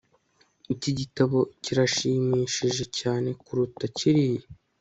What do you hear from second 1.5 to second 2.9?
kirashimishije